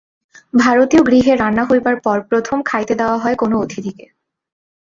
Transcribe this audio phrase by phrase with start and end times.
[0.53, 4.05] ভারতীয় গৃহে রান্না হইবার পর প্রথম খাইতে দেওয়া হয় কোন অতিথিকে।